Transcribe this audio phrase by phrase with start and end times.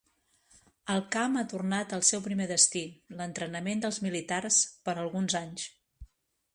[0.93, 2.83] El camp ha tornat al seu primer destí,
[3.21, 5.73] l’entrenament dels militars, per a alguns anys.